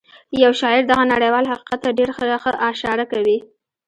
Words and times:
یو 0.43 0.51
شاعر 0.61 0.81
دغه 0.91 1.03
نړیوال 1.13 1.45
حقیقت 1.51 1.79
ته 1.85 1.89
ډېره 1.97 2.13
ښه 2.43 2.51
اشاره 2.71 3.05
کوي 3.11 3.37